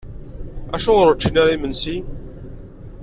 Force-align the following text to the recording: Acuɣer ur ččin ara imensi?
Acuɣer 0.75 1.05
ur 1.07 1.15
ččin 1.17 1.39
ara 1.41 1.55
imensi? 1.55 1.97